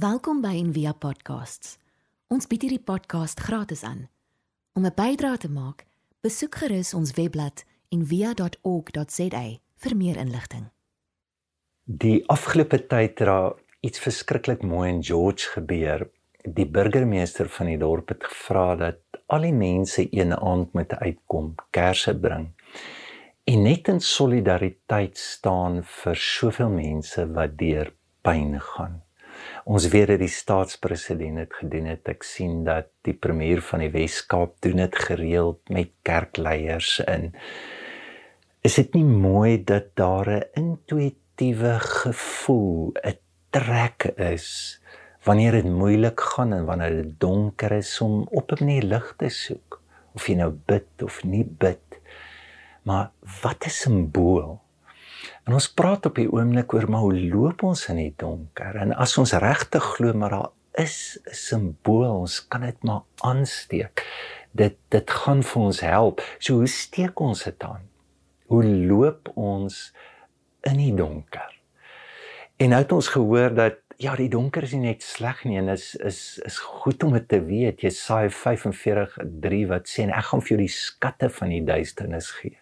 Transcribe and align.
Welkom 0.00 0.38
by 0.40 0.54
Envia 0.56 0.94
Podcasts. 0.96 1.74
Ons 2.32 2.46
bied 2.48 2.62
hierdie 2.64 2.80
podcast 2.80 3.40
gratis 3.44 3.82
aan. 3.84 4.06
Om 4.72 4.86
'n 4.86 4.94
bydrae 4.96 5.36
te 5.36 5.50
maak, 5.50 5.84
besoek 6.24 6.54
gerus 6.54 6.94
ons 6.94 7.10
webblad 7.18 7.64
en 7.92 8.06
via.org.za 8.06 9.42
vir 9.82 9.96
meer 9.96 10.16
inligting. 10.16 10.70
Die 11.84 12.22
afgelope 12.28 12.86
tyd 12.86 13.18
het 13.18 13.26
daar 13.26 13.52
iets 13.80 13.98
verskriklik 13.98 14.62
mooi 14.62 14.88
in 14.88 15.02
George 15.02 15.50
gebeur. 15.58 16.08
Die 16.48 16.66
burgemeester 16.66 17.48
van 17.48 17.66
die 17.66 17.78
dorp 17.78 18.08
het 18.08 18.24
gevra 18.24 18.76
dat 18.76 19.00
al 19.26 19.40
die 19.40 19.52
mense 19.52 20.06
een 20.10 20.32
aand 20.32 20.72
moet 20.72 20.94
uitkom, 20.94 21.54
kersse 21.70 22.18
bring. 22.18 22.48
En 23.44 23.62
net 23.62 23.88
in 23.88 24.00
solidariteit 24.00 25.18
staan 25.18 25.84
vir 25.84 26.16
soveel 26.16 26.70
mense 26.70 27.32
wat 27.32 27.58
deur 27.58 27.92
pyn 28.22 28.60
gaan. 28.60 29.02
Ons 29.68 29.88
weet 29.92 30.08
dat 30.08 30.22
die 30.22 30.32
staatspresident 30.32 31.36
dit 31.36 31.56
gedoen 31.60 31.90
het. 31.90 32.08
Ek 32.08 32.24
sien 32.24 32.62
dat 32.64 32.88
die 33.04 33.14
premier 33.14 33.60
van 33.64 33.84
die 33.84 33.90
Wes-Kaap 33.92 34.56
doen 34.64 34.80
dit 34.80 34.96
gereeld 34.96 35.60
met 35.68 35.92
kerkleiers 36.06 36.98
in. 37.04 37.30
Is 38.64 38.78
dit 38.80 38.94
nie 38.94 39.04
mooi 39.04 39.60
dat 39.64 39.92
daar 39.96 40.28
'n 40.28 40.48
intuïtiewe 40.54 41.78
gevoel, 41.80 42.92
'n 43.04 43.18
trek 43.50 44.12
is 44.16 44.80
wanneer 45.24 45.52
dit 45.52 45.64
moeilik 45.64 46.20
gaan 46.20 46.52
en 46.52 46.64
wanneer 46.64 47.02
dit 47.02 47.20
donker 47.20 47.72
is 47.72 48.00
om 48.00 48.26
op 48.30 48.52
'n 48.52 48.64
manier 48.64 48.82
lig 48.82 49.14
te 49.16 49.28
soek 49.28 49.80
of 50.14 50.26
jy 50.26 50.34
nou 50.34 50.52
bid 50.66 51.02
of 51.02 51.24
nie 51.24 51.44
bid? 51.44 52.00
Maar 52.82 53.10
wat 53.42 53.64
'n 53.66 53.70
simbool 53.70 54.60
en 55.46 55.56
ons 55.58 55.68
praat 55.72 56.06
op 56.06 56.14
die 56.20 56.30
oomblik 56.30 56.74
oor 56.74 56.88
maar 56.90 57.06
hoe 57.06 57.20
loop 57.34 57.62
ons 57.62 57.88
in 57.88 57.96
die 57.96 58.14
donker 58.16 58.80
en 58.82 58.92
as 58.92 59.18
ons 59.18 59.32
regtig 59.32 59.92
glo 59.96 60.14
maar 60.14 60.36
daar 60.36 60.50
is 60.78 61.18
'n 61.26 61.34
simbool 61.34 62.10
ons 62.22 62.40
kan 62.48 62.60
dit 62.60 62.82
maar 62.82 63.02
aansteek 63.22 64.06
dit 64.52 64.76
dit 64.88 65.10
gaan 65.10 65.42
vir 65.42 65.62
ons 65.62 65.80
help 65.80 66.20
so 66.38 66.54
hoe 66.54 66.66
steek 66.66 67.20
ons 67.20 67.44
dit 67.44 67.62
aan 67.62 67.90
hoe 68.50 68.64
loop 68.66 69.30
ons 69.38 69.76
in 70.66 70.80
die 70.80 70.92
donker? 70.96 71.54
En 72.60 72.74
nou 72.74 72.80
het 72.82 72.92
ons 72.92 73.08
gehoor 73.14 73.54
dat 73.56 73.78
ja, 74.00 74.14
die 74.16 74.30
donker 74.32 74.64
is 74.66 74.72
nie 74.74 74.90
net 74.90 75.04
sleg 75.04 75.44
nie 75.46 75.58
en 75.60 75.70
is 75.72 75.92
is 76.08 76.40
is 76.48 76.58
goed 76.82 77.04
om 77.06 77.14
dit 77.16 77.28
te 77.28 77.40
weet. 77.44 77.84
Jesaja 77.84 78.32
45:3 78.34 79.60
wat 79.70 79.88
sê 79.88 80.04
en 80.06 80.14
ek 80.16 80.30
gaan 80.30 80.42
vir 80.42 80.54
jou 80.54 80.60
die 80.64 80.74
skatte 80.74 81.30
van 81.38 81.54
die 81.54 81.62
duisternis 81.64 82.30
gee. 82.40 82.58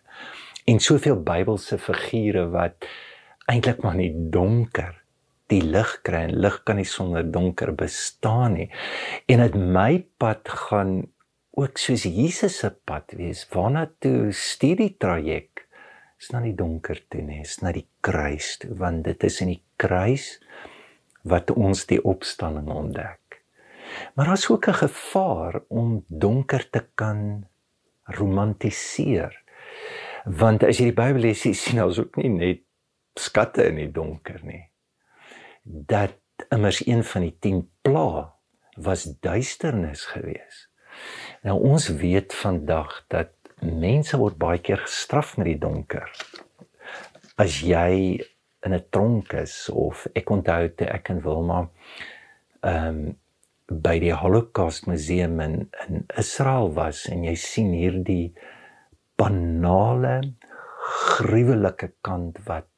En 0.68 0.80
soveel 0.84 1.22
Bybelse 1.24 1.78
figure 1.80 2.48
wat 2.52 2.88
eintlik 3.48 3.80
maar 3.82 3.96
nie 3.96 4.12
donker 4.12 4.98
die 5.48 5.62
lig 5.64 5.94
kry 6.04 6.26
en 6.26 6.34
lig 6.44 6.58
kan 6.68 6.76
nie 6.76 6.88
sonder 6.88 7.24
donker 7.24 7.72
bestaan 7.76 8.58
nie. 8.58 8.66
En 9.32 9.40
dit 9.44 9.56
my 9.56 10.04
pad 10.20 10.48
gaan 10.68 10.98
ook 11.58 11.80
soos 11.80 12.04
Jesus 12.04 12.60
se 12.60 12.70
pad 12.84 13.14
wees. 13.16 13.46
Waarna 13.52 13.86
toe 14.02 14.28
stuur 14.36 14.82
die 14.82 14.94
traject 15.00 15.64
is 16.18 16.32
na 16.34 16.42
die 16.42 16.54
donker 16.58 17.00
toe 17.10 17.22
nie, 17.22 17.40
is 17.46 17.60
na 17.62 17.72
die 17.74 17.86
kruis 18.02 18.56
toe, 18.62 18.72
want 18.78 19.04
dit 19.06 19.24
is 19.24 19.40
in 19.44 19.52
die 19.54 19.62
kruis 19.78 20.36
wat 21.28 21.52
ons 21.54 21.84
die 21.88 22.00
opstanding 22.02 22.68
ontdek. 22.74 23.40
Maar 24.14 24.34
daar's 24.34 24.50
ook 24.50 24.68
'n 24.68 24.82
gevaar 24.84 25.62
om 25.68 26.04
donker 26.08 26.70
te 26.70 26.84
kan 26.94 27.46
romantiseer. 28.04 29.32
Want 30.24 30.64
as 30.64 30.80
jy 30.80 30.90
die 30.90 30.96
Bybel 30.96 31.22
lees, 31.28 31.42
sien 31.42 31.82
ons 31.82 31.98
ook 31.98 32.16
nie 32.16 32.30
net 32.32 32.64
skatte 33.18 33.66
in 33.68 33.78
die 33.80 33.90
donker 33.92 34.40
nie. 34.46 34.64
Dat 35.64 36.18
immers 36.54 36.80
een 36.86 37.04
van 37.04 37.26
die 37.26 37.34
10 37.40 37.62
pla 37.82 38.34
was 38.78 39.04
duisternis 39.20 40.04
geweest. 40.12 40.68
Nou 41.42 41.58
ons 41.70 41.88
weet 42.00 42.34
vandag 42.34 43.04
dat 43.12 43.34
mense 43.62 44.18
word 44.18 44.38
baie 44.38 44.60
keer 44.62 44.82
gestraf 44.84 45.36
met 45.38 45.50
die 45.50 45.58
donker. 45.58 46.06
As 47.38 47.60
jy 47.62 48.18
in 48.66 48.74
'n 48.74 48.84
tronk 48.90 49.32
is 49.32 49.68
of 49.70 50.06
ek 50.14 50.30
onthou 50.30 50.68
te 50.74 50.84
ek 50.84 51.10
en 51.10 51.22
Wilma 51.22 51.70
ehm 52.60 52.86
um, 52.86 53.16
by 53.68 53.98
die 54.00 54.14
Holocaust 54.14 54.86
museum 54.86 55.40
in 55.40 55.68
in 55.88 56.06
Israel 56.16 56.72
was 56.74 57.06
en 57.06 57.24
jy 57.24 57.34
sien 57.34 57.72
hierdie 57.72 58.32
banale 59.18 60.16
gruwelike 61.18 61.92
kant 62.06 62.38
wat 62.46 62.70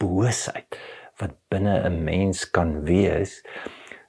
boosheid 0.00 0.78
wat 1.20 1.36
binne 1.52 1.76
'n 1.88 2.02
mens 2.04 2.50
kan 2.50 2.82
wees 2.88 3.42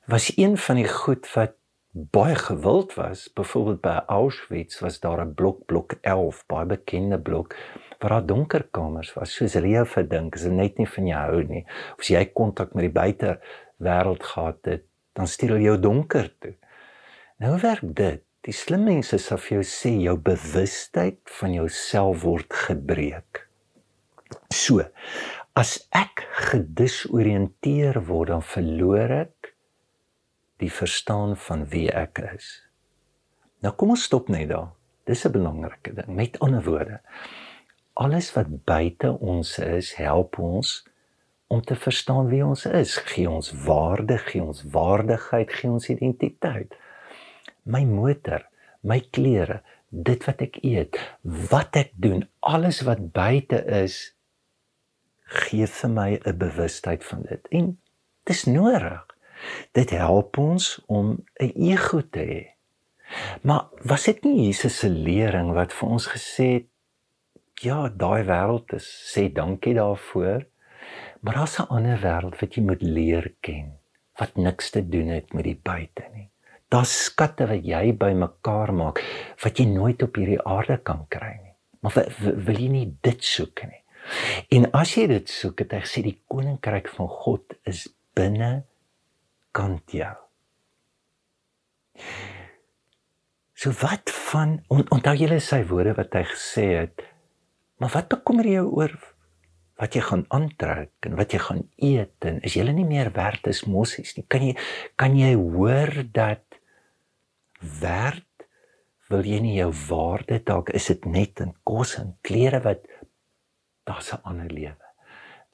was 0.07 0.31
een 0.37 0.57
van 0.57 0.75
die 0.75 0.87
goed 0.87 1.33
wat 1.33 1.55
baie 1.95 2.35
gewild 2.35 2.93
was. 2.93 3.33
Byvoorbeeld 3.33 3.81
by 3.81 3.99
Auschwitz 4.05 4.79
was 4.79 4.99
daar 4.99 5.21
'n 5.25 5.33
blok 5.33 5.65
blok 5.65 5.93
11, 6.01 6.45
baie 6.45 6.65
bekende 6.65 7.19
blok 7.21 7.55
waar 7.99 8.09
daar 8.09 8.25
donker 8.25 8.67
kamers 8.71 9.13
was. 9.13 9.33
Soos 9.33 9.53
hulle 9.53 9.69
jou 9.69 9.85
verdink, 9.85 10.35
is 10.35 10.41
dit 10.41 10.51
net 10.51 10.77
nie 10.77 10.89
van 10.89 11.07
jou 11.07 11.19
hou 11.19 11.43
nie. 11.43 11.65
Of 11.93 11.99
as 11.99 12.07
jy 12.07 12.25
kontak 12.25 12.73
met 12.73 12.81
die 12.81 12.91
buite 13.01 13.39
wêreld 13.77 14.23
gehad 14.23 14.65
het, 14.65 14.83
dan 15.13 15.27
stuur 15.27 15.49
hulle 15.49 15.63
jou 15.63 15.79
donker 15.79 16.37
toe. 16.39 16.55
Nou 17.37 17.59
werk 17.59 17.95
dit. 17.95 18.24
Die 18.45 18.53
slim 18.53 18.83
mense 18.85 19.17
sal 19.17 19.39
vir 19.41 19.57
jou 19.57 19.65
sê 19.65 19.91
jou 20.03 20.15
bewustheid 20.21 21.17
van 21.39 21.55
jouself 21.55 22.21
word 22.21 22.53
gebreek. 22.53 23.41
So, 24.53 24.85
as 25.57 25.79
ek 25.95 26.21
gedisoriënteer 26.51 28.03
word, 28.05 28.29
dan 28.29 28.45
verloor 28.45 29.13
ek 29.23 29.55
die 30.61 30.69
verstaan 30.69 31.33
van 31.47 31.65
wie 31.73 31.87
ek 31.89 32.21
is. 32.35 32.51
Nou 33.65 33.73
kom 33.73 33.95
ons 33.95 34.05
stop 34.05 34.29
net 34.29 34.51
daar. 34.53 34.75
Dis 35.09 35.25
'n 35.25 35.31
belangrike 35.31 35.93
ding. 35.93 36.15
Met 36.15 36.39
ander 36.39 36.63
woorde, 36.63 37.01
alles 37.93 38.33
wat 38.33 38.65
buite 38.65 39.17
ons 39.19 39.57
is, 39.59 39.93
help 39.93 40.39
ons 40.39 40.85
om 41.47 41.61
te 41.61 41.75
verstaan 41.75 42.27
wie 42.27 42.45
ons 42.45 42.65
is, 42.65 42.97
gee 42.97 43.29
ons 43.29 43.51
waarde, 43.65 44.17
gee 44.17 44.43
ons 44.43 44.63
waardigheid, 44.63 45.51
gee 45.51 45.69
ons 45.69 45.89
identiteit. 45.89 46.75
My 47.65 47.83
motor, 47.89 48.45
my 48.85 48.99
klere, 49.11 49.61
dit 49.89 50.25
wat 50.27 50.41
ek 50.45 50.59
eet, 50.63 50.99
wat 51.51 51.77
ek 51.79 51.93
doen, 52.01 52.25
alles 52.45 52.81
wat 52.85 53.11
buite 53.15 53.61
is, 53.81 54.15
gee 55.25 55.67
vir 55.67 55.89
my 55.89 56.09
'n 56.21 56.37
bewustheid 56.37 57.03
van 57.03 57.21
dit. 57.29 57.47
En 57.51 57.77
dis 58.23 58.43
nodig. 58.45 59.05
Dit 59.73 59.89
help 59.89 60.37
ons 60.37 60.81
om 60.85 61.25
'n 61.41 61.51
ego 61.55 62.01
te 62.01 62.19
hê. 62.19 62.43
Maar 63.41 63.69
was 63.83 64.03
dit 64.03 64.23
nie 64.23 64.45
Jesus 64.45 64.79
se 64.79 64.89
lering 64.89 65.53
wat 65.53 65.73
vir 65.73 65.89
ons 65.89 66.07
gesê 66.07 66.47
het 66.53 66.67
ja, 67.61 67.89
daai 67.89 68.23
wêreld 68.23 68.73
is 68.73 68.87
sê 69.13 69.31
dankie 69.31 69.73
daarvoor. 69.73 70.45
Maar 71.21 71.33
daar's 71.33 71.59
'n 71.59 71.69
ander 71.69 71.99
wêreld 72.01 72.39
wat 72.39 72.55
jy 72.55 72.63
moet 72.63 72.81
leer 72.81 73.33
ken 73.39 73.79
wat 74.19 74.35
niks 74.35 74.69
te 74.69 74.89
doen 74.89 75.07
het 75.07 75.33
met 75.33 75.43
die 75.43 75.59
buite 75.63 76.03
nie. 76.13 76.29
Daar's 76.75 76.93
skatte 77.07 77.47
wat 77.47 77.63
jy 77.63 77.93
bymekaar 77.95 78.73
maak 78.75 78.99
wat 79.43 79.59
jy 79.61 79.69
nooit 79.71 80.01
op 80.03 80.17
hierdie 80.19 80.41
aarde 80.43 80.75
kan 80.83 81.05
kry 81.07 81.31
nie. 81.37 81.53
Maar 81.79 82.09
wil 82.19 82.59
jy 82.59 82.67
nie 82.73 82.87
dit 83.05 83.23
soek 83.23 83.63
nie? 83.69 83.79
En 84.57 84.67
as 84.75 84.91
jy 84.97 85.07
dit 85.09 85.31
soek, 85.31 85.63
het 85.63 85.73
hy 85.77 85.81
gesê 85.85 86.03
die 86.05 86.17
koninkryk 86.29 86.91
van 86.97 87.07
God 87.09 87.55
is 87.69 87.85
binne 88.17 88.65
kant 89.55 89.95
jou. 89.95 90.13
So 93.55 93.71
wat 93.79 94.11
van 94.11 94.59
on, 94.67 94.83
onthou 94.91 95.15
julle 95.15 95.39
sy 95.41 95.63
woorde 95.69 95.95
wat 95.97 96.17
hy 96.17 96.25
gesê 96.27 96.65
het, 96.83 97.05
maar 97.79 97.93
wat 97.95 98.11
bekommer 98.11 98.51
jy 98.51 98.65
oor 98.67 98.93
wat 99.79 99.95
jy 99.95 100.03
gaan 100.07 100.23
aantrek 100.31 101.07
en 101.07 101.17
wat 101.19 101.33
jy 101.35 101.39
gaan 101.43 101.63
eet 101.83 102.27
en 102.27 102.37
is 102.47 102.55
jy 102.55 102.63
nie 102.69 102.87
meer 102.87 103.11
werd 103.15 103.47
as 103.51 103.65
mossies 103.67 104.13
nie. 104.15 104.23
Kan 104.31 104.45
jy 104.47 104.53
kan 104.99 105.17
jy 105.19 105.33
hoor 105.35 105.91
dat 106.15 106.44
werd 107.81 108.47
wil 109.09 109.25
jy 109.25 109.39
nie 109.39 109.57
jou 109.59 109.71
waarde 109.89 110.39
dalk 110.43 110.69
is 110.69 110.87
dit 110.87 111.05
net 111.05 111.39
in 111.39 111.53
kos 111.63 111.97
en 111.99 112.15
klere 112.25 112.61
wat 112.65 112.87
daar's 113.85 114.13
'n 114.13 114.23
ander 114.23 114.49
lewe. 114.49 114.85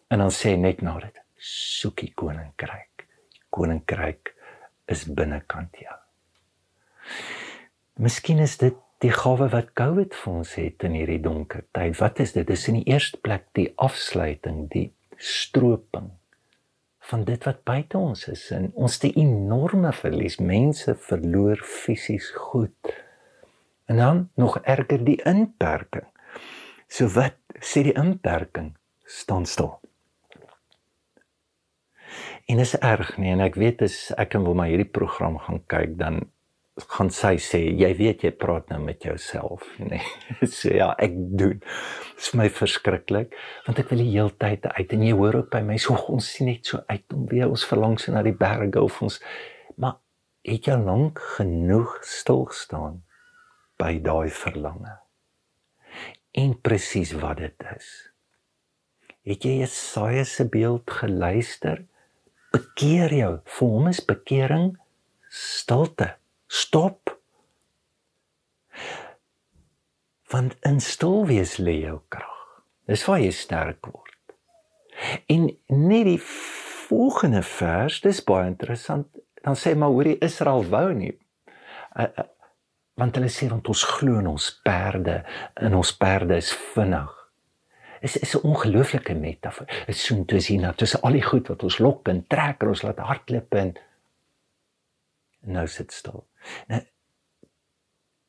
En 0.09 0.19
dan 0.19 0.31
sê 0.31 0.57
net 0.57 0.81
na 0.81 0.99
dit 0.99 1.19
soekie 1.37 2.13
koninkryk 2.13 2.91
koninkryk 3.51 4.33
is 4.91 5.03
binnekant 5.05 5.75
jou. 5.83 5.97
Miskien 8.01 8.39
is 8.39 8.57
dit 8.61 8.77
die 9.03 9.11
gawe 9.13 9.49
wat 9.51 9.73
COVID 9.77 10.15
vir 10.15 10.33
ons 10.33 10.55
het 10.55 10.85
in 10.87 10.95
hierdie 10.95 11.21
donker 11.21 11.65
tyd. 11.75 11.97
Wat 11.99 12.21
is 12.23 12.33
dit? 12.37 12.47
Dis 12.47 12.67
in 12.71 12.79
die 12.79 12.89
eerste 12.93 13.19
plek 13.21 13.47
die 13.57 13.71
afsluiting, 13.81 14.67
die 14.71 14.91
stroping 15.17 16.11
van 17.11 17.25
dit 17.27 17.43
wat 17.43 17.63
buite 17.67 17.99
ons 17.99 18.27
is 18.31 18.43
en 18.55 18.69
ons 18.73 18.97
te 19.03 19.11
enorme 19.19 19.91
verlies. 19.93 20.39
Mense 20.39 20.95
verloor 21.07 21.59
fisies 21.67 22.29
goed. 22.47 22.93
En 23.91 23.99
dan 23.99 24.21
nog 24.39 24.57
erger 24.63 25.03
die 25.03 25.19
inperking. 25.27 26.07
So 26.87 27.11
wat 27.15 27.35
sê 27.59 27.83
die 27.87 27.95
inperking? 27.99 28.73
Staan 29.03 29.45
stil. 29.45 29.79
En 32.47 32.59
is 32.59 32.75
erg 32.79 33.17
nie 33.19 33.31
en 33.31 33.43
ek 33.43 33.59
weet 33.59 33.83
as 33.85 33.97
ek 34.19 34.35
wil 34.39 34.55
maar 34.55 34.71
hierdie 34.71 34.89
program 34.89 35.37
gaan 35.39 35.61
kyk 35.71 35.97
dan 35.99 36.23
gaan 36.79 37.09
sy 37.11 37.35
sê 37.41 37.59
jy 37.75 37.89
weet 37.99 38.23
jy 38.23 38.31
praat 38.31 38.69
nou 38.71 38.79
met 38.83 39.03
jouself. 39.03 39.65
Nê 39.79 39.99
nee. 40.39 40.47
so 40.47 40.71
ja 40.71 40.91
ek 41.01 41.15
doen. 41.37 41.59
Dit 41.59 42.23
is 42.23 42.31
my 42.37 42.47
verskriklik 42.49 43.35
want 43.65 43.81
ek 43.81 43.91
wil 43.91 44.03
die 44.03 44.13
hele 44.13 44.35
tyd 44.39 44.65
uit 44.65 44.95
en 44.95 45.03
jy 45.05 45.15
hoor 45.17 45.41
ook 45.41 45.51
by 45.51 45.61
my 45.67 45.77
so 45.81 45.97
ons 46.13 46.29
sien 46.37 46.47
net 46.47 46.71
so 46.71 46.79
uit 46.87 47.17
om 47.17 47.27
weer 47.31 47.51
ons 47.51 47.65
verlang 47.67 47.97
so 47.99 48.13
na 48.15 48.23
die 48.23 48.35
berge 48.37 48.79
of 48.81 49.01
ons 49.03 49.19
maar 49.75 49.99
het 50.47 50.69
jy 50.69 50.77
lank 50.79 51.19
genoeg 51.35 51.99
stil 52.07 52.47
staan 52.55 53.01
by 53.81 53.97
daai 54.01 54.31
verlange? 54.31 54.95
En 56.37 56.55
presies 56.63 57.11
wat 57.19 57.41
dit 57.41 57.67
is. 57.75 57.89
Het 59.27 59.43
jy 59.45 59.57
Jesaja 59.59 60.23
se 60.25 60.47
beeld 60.49 60.89
geluister? 61.01 61.83
Bekeer 62.55 63.13
jou. 63.13 63.33
Vir 63.45 63.75
hom 63.75 63.89
is 63.91 63.99
bekering 64.05 64.71
stilte 65.31 66.15
Stop. 66.51 67.19
Want 70.27 70.55
in 70.67 70.81
stil 70.83 71.25
wees 71.29 71.57
lê 71.63 71.77
jou 71.85 72.01
krag. 72.11 72.39
Dis 72.91 73.05
waar 73.07 73.21
jy 73.23 73.31
sterk 73.31 73.87
word. 73.87 74.35
En 75.31 75.47
net 75.71 76.07
die 76.09 76.19
volgende 76.89 77.39
vers, 77.47 78.01
dis 78.03 78.19
baie 78.27 78.49
interessant. 78.51 79.07
Dan 79.45 79.55
sê 79.55 79.71
maar 79.79 79.93
hoorie 79.95 80.17
Israel 80.19 80.65
wou 80.73 80.89
nie. 80.95 81.13
Uh, 81.95 82.03
uh, 82.03 82.27
want 82.99 83.15
hulle 83.15 83.31
sê 83.31 83.47
want 83.47 83.71
ons 83.71 83.83
glo 83.95 84.19
in 84.19 84.27
ons 84.29 84.49
perde 84.65 85.21
en 85.55 85.77
ons 85.79 85.93
perde 85.97 86.35
is 86.35 86.51
vinnig. 86.73 87.15
Is 88.01 88.17
is 88.17 88.35
'n 88.35 88.43
ongelooflike 88.49 89.15
metafoor. 89.15 89.67
Dit 89.87 89.95
is 89.95 90.03
so 90.03 90.15
intussen 90.15 90.75
tussen 90.75 91.01
al 91.01 91.15
die 91.15 91.23
goed 91.23 91.47
wat 91.47 91.63
ons 91.63 91.79
lok 91.79 92.07
en 92.07 92.25
trek 92.27 92.61
en 92.61 92.67
ons 92.75 92.81
laat 92.81 92.99
hardloop 92.99 93.55
en 93.55 93.73
nou 95.41 95.67
sit 95.67 95.91
stil. 95.91 96.25
Nou 96.67 96.81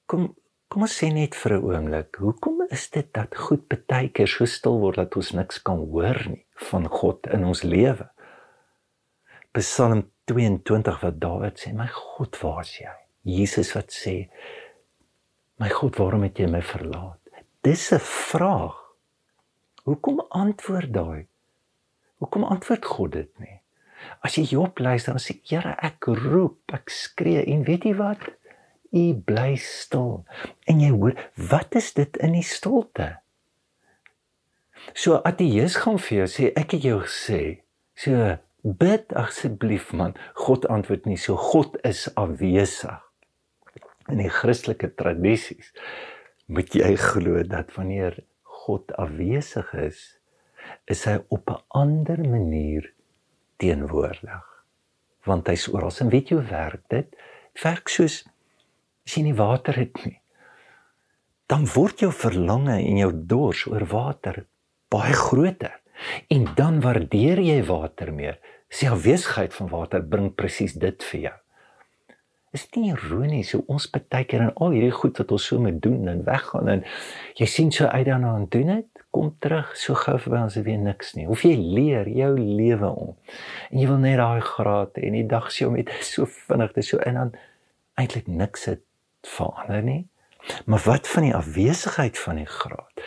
kom 0.06 0.32
kom 0.72 0.86
ons 0.86 0.94
sê 0.96 1.10
net 1.12 1.34
vir 1.36 1.52
'n 1.52 1.64
oomblik, 1.68 2.16
hoekom 2.16 2.62
is 2.70 2.88
dit 2.90 3.08
dat 3.12 3.36
goed 3.36 3.68
baie 3.68 4.08
keer 4.08 4.26
so 4.26 4.46
stil 4.46 4.78
word 4.80 4.96
dat 4.96 5.16
ons 5.16 5.32
niks 5.32 5.58
kan 5.62 5.76
hoor 5.76 6.16
nie 6.28 6.46
van 6.70 6.88
God 6.88 7.26
in 7.26 7.44
ons 7.44 7.62
lewe? 7.62 8.08
Psalm 9.52 10.10
22 10.26 11.00
wat 11.02 11.20
Dawid 11.20 11.60
sê, 11.60 11.74
"My 11.74 11.88
God, 11.88 12.36
waar 12.42 12.60
is 12.60 12.78
jy?" 12.78 12.96
Jesus 13.24 13.74
wat 13.74 13.90
sê, 13.90 14.30
"My 15.58 15.68
God, 15.68 15.96
waarom 15.96 16.22
het 16.22 16.38
jy 16.38 16.46
my 16.46 16.62
verlaat?" 16.62 17.20
Dis 17.62 17.92
'n 17.92 17.98
vraag. 17.98 18.74
Hoekom 19.84 20.20
antwoord 20.28 20.92
daai? 20.92 21.26
Hoekom 22.18 22.44
antwoord 22.44 22.84
God 22.84 23.12
dit 23.12 23.38
nie? 23.38 23.61
As 24.22 24.36
jy 24.38 24.44
Job 24.52 24.78
luister, 24.78 25.14
dan 25.14 25.22
sê 25.22 25.38
Here, 25.48 25.74
ek 25.82 26.06
roep, 26.06 26.60
ek 26.72 26.92
skree 26.92 27.42
en 27.52 27.64
weet 27.66 27.86
jy 27.88 27.96
wat? 27.98 28.22
U 28.92 29.04
bly 29.26 29.56
stil. 29.56 30.22
En 30.68 30.80
jy 30.82 30.92
hoor, 30.92 31.16
wat 31.50 31.76
is 31.78 31.92
dit 31.96 32.18
in 32.22 32.36
die 32.36 32.46
stilte? 32.46 33.08
So 34.98 35.20
ateës 35.26 35.78
gaan 35.82 36.00
vir 36.02 36.22
jou 36.22 36.30
sê, 36.30 36.50
ek 36.58 36.76
het 36.76 36.86
jou 36.86 36.98
gesê, 37.04 37.42
so 37.98 38.34
bid 38.62 39.14
asseblief 39.18 39.90
man, 39.96 40.14
God 40.38 40.66
antwoord 40.70 41.06
nie, 41.08 41.18
so 41.18 41.38
God 41.38 41.78
is 41.86 42.08
afwesig. 42.18 42.98
In 44.10 44.18
die 44.18 44.30
Christelike 44.32 44.90
tradisies 44.98 45.70
moet 46.52 46.74
jy 46.74 46.90
glo 46.98 47.42
dat 47.46 47.70
wanneer 47.78 48.18
God 48.64 48.90
afwesig 49.00 49.70
is, 49.78 50.02
is 50.90 51.04
hy 51.08 51.18
op 51.34 51.50
'n 51.50 51.62
ander 51.70 52.20
manier 52.22 52.90
teenwoordig. 53.62 54.48
Want 55.28 55.46
hy's 55.50 55.68
oral. 55.70 55.94
En 56.02 56.10
weet 56.10 56.32
jy 56.32 56.40
hoe 56.40 56.48
werk 56.50 56.82
dit? 56.90 57.18
Werk 57.62 57.92
soos 57.92 58.22
as 59.06 59.16
jy 59.16 59.26
nie 59.28 59.38
water 59.38 59.78
het 59.78 60.02
nie. 60.06 60.18
Dan 61.50 61.66
word 61.74 62.02
jou 62.02 62.10
verlange 62.14 62.78
en 62.78 62.98
jou 63.02 63.12
dors 63.28 63.66
oor 63.70 63.84
water 63.90 64.44
baie 64.92 65.14
groter. 65.16 65.78
En 66.32 66.48
dan 66.56 66.80
waardeer 66.82 67.40
jy 67.42 67.60
water 67.68 68.12
meer. 68.14 68.38
Sy 68.72 68.88
afwesigheid 68.90 69.54
van 69.54 69.70
water 69.70 70.02
bring 70.02 70.32
presies 70.34 70.74
dit 70.80 71.04
vir 71.10 71.20
jou. 71.28 71.34
Is 72.52 72.66
dit 72.68 72.82
nie 72.82 72.92
ironies 72.92 73.54
hoe 73.56 73.62
ons 73.72 73.88
baie 73.92 74.26
keer 74.28 74.46
in 74.48 74.54
al 74.60 74.74
hierdie 74.74 74.92
goed 74.92 75.16
wat 75.20 75.30
ons 75.32 75.46
so 75.48 75.60
moet 75.60 75.78
doen 75.84 76.08
en 76.12 76.24
weggaan 76.26 76.68
en 76.68 76.82
jy 77.38 77.48
sien 77.48 77.72
so 77.72 77.88
uit 77.88 78.04
daarna 78.08 78.34
en 78.36 78.48
doen 78.52 78.74
dit? 78.74 78.91
Kom 79.12 79.32
terug 79.44 79.74
so 79.76 79.94
gou 79.98 80.16
vir 80.24 80.38
ons 80.40 80.56
weer 80.64 80.80
niks 80.80 81.12
nie. 81.18 81.26
Hoef 81.28 81.44
jy 81.44 81.54
leer 81.56 82.08
jou 82.08 82.32
lewe 82.38 82.88
om. 82.88 83.16
En 83.70 83.80
jy 83.80 83.88
wil 83.90 84.00
net 84.02 84.18
daai 84.20 84.40
graad 84.44 84.96
en 85.00 85.18
die 85.18 85.26
dag 85.28 85.50
sien 85.52 85.72
om 85.72 85.76
dit 85.78 85.92
so 86.06 86.28
vinnig 86.48 86.72
te 86.76 86.84
so 86.86 87.00
in 87.06 87.20
dan 87.20 87.34
eintlik 88.00 88.30
niks 88.30 88.66
het 88.70 88.84
verander 89.28 89.84
nie. 89.84 90.00
Maar 90.66 90.82
wat 90.86 91.08
van 91.08 91.28
die 91.28 91.34
afwesigheid 91.36 92.18
van 92.18 92.40
die 92.40 92.48
graad? 92.48 93.04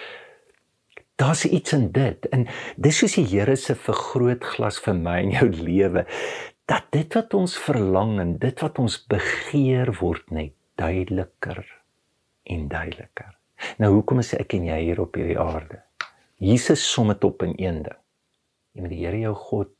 Daar's 1.19 1.45
iets 1.45 1.73
in 1.73 1.89
dit. 1.95 2.27
En 2.35 2.45
dis 2.75 2.97
soos 2.97 3.15
die 3.17 3.27
Here 3.27 3.55
se 3.59 3.75
vergrootglas 3.75 4.79
vir 4.83 4.97
my 4.99 5.19
en 5.23 5.33
jou 5.35 5.49
lewe 5.49 6.05
dat 6.69 6.89
dit 6.95 7.13
wat 7.13 7.33
ons 7.37 7.55
verlang 7.61 8.17
en 8.19 8.37
dit 8.41 8.61
wat 8.61 8.79
ons 8.81 8.97
begeer 9.11 9.93
word 9.99 10.31
net 10.33 10.53
duideliker 10.81 11.61
en 12.43 12.67
duideliker. 12.67 13.35
Nou 13.79 13.93
hoekom 13.97 14.19
is 14.23 14.33
ek 14.35 14.57
en 14.57 14.65
jy 14.71 14.79
hier 14.89 15.01
op 15.03 15.15
hierdie 15.15 15.39
aarde? 15.39 15.81
Jesus 16.41 16.83
som 16.91 17.07
dit 17.07 17.23
op 17.23 17.43
in 17.43 17.53
een 17.57 17.83
ding. 17.83 17.99
Jy 18.75 18.81
moet 18.83 18.91
die 18.91 19.03
Here 19.05 19.19
jou 19.19 19.35
God 19.39 19.71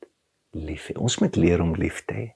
lief 0.56 0.88
hê. 0.88 0.96
Ons 0.98 1.20
moet 1.20 1.36
leer 1.36 1.62
om 1.62 1.76
lief 1.76 2.04
te 2.08 2.16
hê. 2.16 2.28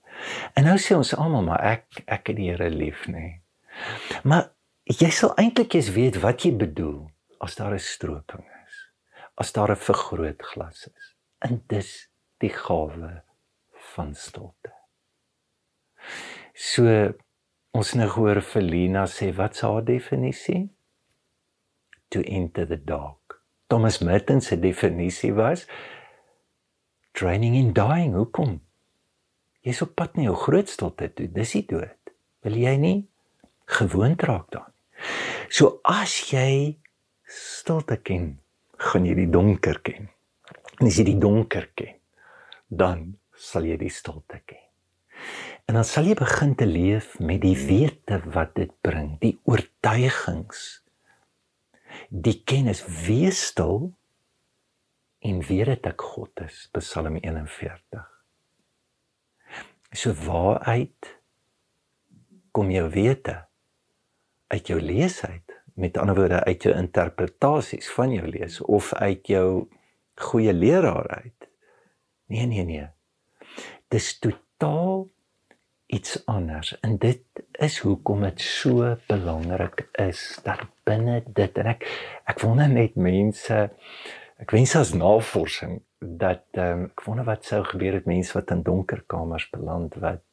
En 0.59 0.67
nou 0.67 0.75
sê 0.81 0.97
ons 0.97 1.13
almal 1.15 1.45
maar 1.47 1.63
ek 1.63 2.01
ek 2.05 2.31
het 2.31 2.39
die 2.39 2.49
Here 2.51 2.69
lief, 2.73 3.05
nê. 3.07 3.13
Nee. 3.13 4.21
Maar 4.27 4.49
jy 4.89 5.09
sal 5.15 5.35
eintlik 5.39 5.77
eens 5.77 5.91
weet 5.95 6.19
wat 6.23 6.43
jy 6.43 6.51
bedoel 6.59 7.07
as 7.39 7.55
daar 7.55 7.73
'n 7.73 7.79
stroping 7.79 8.43
is. 8.65 8.75
As 9.37 9.53
daar 9.55 9.71
'n 9.71 9.79
vergrootglas 9.79 10.87
is. 10.87 11.15
En 11.39 11.63
dis 11.67 12.09
die 12.39 12.49
gawe 12.49 13.23
van 13.93 14.13
stilte. 14.15 14.73
So 16.53 17.13
ons 17.71 17.93
nou 17.93 18.09
hoor 18.09 18.41
Felina 18.41 19.05
sê 19.05 19.31
wat 19.35 19.53
is 19.55 19.61
haar 19.61 19.83
definisie? 19.85 20.69
To 22.09 22.21
enter 22.21 22.67
the 22.67 22.83
dark. 22.83 23.38
Thomas 23.69 23.99
Merton 24.01 24.41
se 24.41 24.57
definisie 24.57 25.33
was 25.37 25.67
training 27.13 27.55
in 27.55 27.73
dying. 27.73 28.15
Hoekom? 28.17 28.57
Jy's 29.61 29.83
op 29.85 29.91
pad 29.99 30.15
na 30.17 30.25
jou 30.25 30.35
groot 30.41 30.71
stilte 30.71 31.11
toe. 31.13 31.27
Dis 31.29 31.53
die 31.53 31.65
dood. 31.69 32.13
Wil 32.47 32.57
jy 32.57 32.73
nie 32.81 32.97
gewoond 33.77 34.25
raak 34.25 34.47
daaraan? 34.49 34.73
So 35.53 35.77
as 35.85 36.15
jy 36.31 36.79
stilte 37.29 37.99
ken, 38.01 38.39
gaan 38.81 39.05
jy 39.05 39.15
die 39.21 39.29
donker 39.29 39.81
ken. 39.85 40.09
En 40.79 40.89
as 40.89 40.97
jy 40.97 41.05
die 41.11 41.19
donker 41.21 41.69
ken, 41.77 41.93
dan 42.73 43.05
sal 43.37 43.69
jy 43.69 43.77
die 43.77 43.93
stilte 43.93 44.41
ken. 44.49 44.65
En 45.69 45.77
dan 45.77 45.85
sal 45.85 46.09
jy 46.09 46.17
begin 46.17 46.55
te 46.57 46.65
leef 46.65 47.19
met 47.21 47.43
die 47.45 47.53
wete 47.53 48.23
wat 48.33 48.55
dit 48.57 48.73
bring, 48.81 49.19
die 49.21 49.35
oortuigings 49.45 50.79
die 52.09 52.41
kennis 52.43 52.83
wees 53.05 53.41
stil 53.51 53.91
en 55.25 55.41
weet 55.45 55.73
dit 55.73 55.89
ek 55.91 56.01
God 56.13 56.45
is 56.45 56.67
Psalm 56.73 57.19
41 57.21 58.05
so 59.93 60.13
waaruit 60.25 61.19
kom 62.51 62.71
jou 62.73 62.87
wete? 62.91 63.35
Uit 64.49 64.67
jou 64.67 64.79
leesheid 64.81 65.53
met 65.79 65.97
ander 65.97 66.17
woorde 66.17 66.43
uit 66.43 66.63
jou 66.65 66.73
interpretasies 66.75 67.89
van 67.95 68.11
jou 68.11 68.27
lees 68.27 68.59
of 68.61 68.93
uit 68.93 69.27
jou 69.29 69.69
goeie 70.19 70.53
leraar 70.53 71.07
uit? 71.07 71.47
Nee 72.27 72.45
nee 72.45 72.65
nee. 72.65 72.87
Dis 73.87 74.17
totaal 74.19 75.07
iets 75.89 76.19
anders 76.29 76.75
en 76.85 76.97
dit 77.01 77.43
is 77.65 77.79
hoekom 77.81 78.21
dit 78.27 78.41
so 78.45 78.93
belangrik 79.09 79.87
is 80.01 80.21
dat 80.45 80.61
binne 80.85 81.23
dit 81.25 81.57
en 81.61 81.71
ek 81.73 81.85
ek 82.29 82.41
wonder 82.45 82.69
net 82.69 82.95
mense 82.95 83.61
ek 84.39 84.53
wens 84.55 84.75
as 84.77 84.93
navorsing 84.93 85.79
dat 85.99 86.45
um, 86.61 86.85
ek 86.91 87.03
wonder 87.07 87.25
wat 87.27 87.47
sou 87.49 87.63
gebeur 87.67 87.97
het 87.99 88.07
mense 88.07 88.37
wat 88.37 88.53
in 88.55 88.63
donker 88.63 89.03
kamers 89.07 89.49
beland 89.51 89.97
wat 90.03 90.23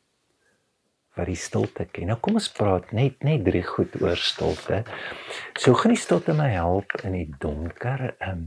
wat 1.17 1.31
die 1.31 1.39
stilte 1.41 1.87
ken. 1.89 2.11
Nou 2.11 2.19
kom 2.21 2.37
ons 2.37 2.51
praat 2.53 2.91
net 2.97 3.25
net 3.25 3.45
drie 3.47 3.65
goed 3.65 3.95
oor 4.03 4.21
stilte. 4.21 4.83
So 5.57 5.73
gaan 5.73 5.95
die 5.95 6.01
stilte 6.01 6.35
my 6.37 6.51
help 6.53 6.93
in 7.03 7.17
die 7.17 7.31
donker. 7.41 8.11
Ehm 8.19 8.47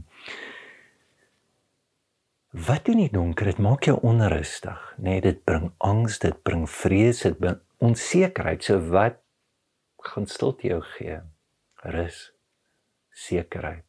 Wat 2.50 2.84
doen 2.84 2.98
die 2.98 3.10
donker? 3.12 3.46
Dit 3.46 3.60
maak 3.62 3.86
jou 3.86 3.94
onrustig, 4.02 4.78
nê? 4.98 5.04
Nee, 5.06 5.20
dit 5.22 5.44
bring 5.46 5.68
angs, 5.86 6.18
dit 6.18 6.34
bring 6.42 6.64
vrees, 6.66 7.22
dit 7.22 7.36
bring 7.38 7.60
onsekerheid. 7.78 8.64
So 8.66 8.80
wat 8.90 9.20
gaan 10.02 10.26
stilte 10.26 10.66
jou 10.66 10.80
gee? 10.96 11.20
Rus, 11.94 12.32
sekerheid. 13.14 13.86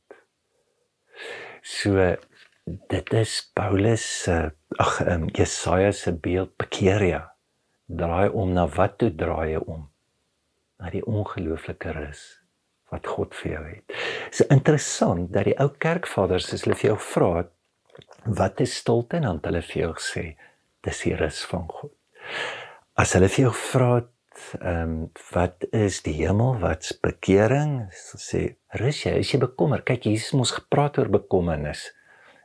So 1.66 2.06
dit 2.94 3.14
is 3.18 3.34
Paulus 3.58 4.04
se 4.24 4.36
ag 4.78 5.00
um, 5.08 5.26
Jesaja 5.34 5.90
se 5.92 6.14
beeld 6.14 6.54
bekeeria. 6.62 7.24
Draai 7.90 8.30
om 8.30 8.54
na 8.54 8.68
wat 8.70 9.00
toe 9.02 9.10
draai 9.10 9.56
jy 9.56 9.64
om? 9.66 9.88
Na 10.78 10.94
die 10.94 11.02
ongelooflike 11.02 11.96
rus 11.98 12.22
wat 12.94 13.08
God 13.08 13.34
vir 13.40 13.52
jou 13.56 13.64
het. 13.66 13.84
Dit 13.90 14.38
is 14.38 14.46
interessant 14.54 15.32
dat 15.34 15.50
die 15.50 15.58
ou 15.64 15.70
kerkvaders 15.82 16.52
as 16.54 16.68
hulle 16.68 16.78
vir 16.78 16.92
jou 16.92 17.00
vra 17.10 17.32
wat 18.26 18.62
is 18.64 18.76
stilte 18.82 19.20
en 19.20 19.28
dan 19.28 19.44
hulle 19.44 19.62
vir 19.66 19.82
jou 19.86 19.94
sê 20.02 20.26
dis 20.86 21.04
die 21.06 21.16
rus 21.18 21.44
van 21.50 21.68
God. 21.70 21.94
As 23.00 23.14
hulle 23.18 23.30
vir 23.32 23.48
jou 23.48 23.54
vra 23.68 23.94
ehm 24.62 24.92
um, 24.92 25.10
wat 25.34 25.66
is 25.76 26.02
die 26.06 26.14
hemel? 26.22 26.56
Wat's 26.62 26.94
bekering? 27.04 27.90
Sê 27.94 28.56
rus 28.80 29.02
jy, 29.06 29.18
is 29.20 29.32
jy 29.34 29.42
bekommer? 29.42 29.84
Kyk, 29.86 30.08
Jesus 30.08 30.34
mos 30.38 30.54
gepraat 30.56 30.98
oor 30.98 31.12
bekommernis. 31.12 31.90